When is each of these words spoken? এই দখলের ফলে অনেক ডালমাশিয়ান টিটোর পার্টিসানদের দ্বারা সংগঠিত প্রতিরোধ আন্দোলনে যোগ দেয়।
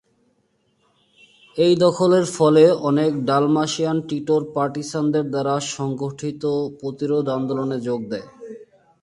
এই 1.57 1.73
দখলের 1.85 2.25
ফলে 2.37 2.63
অনেক 2.89 3.11
ডালমাশিয়ান 3.27 3.97
টিটোর 4.09 4.41
পার্টিসানদের 4.55 5.25
দ্বারা 5.29 5.55
সংগঠিত 5.75 6.43
প্রতিরোধ 6.79 7.25
আন্দোলনে 7.37 7.77
যোগ 7.87 7.99
দেয়। 8.11 8.27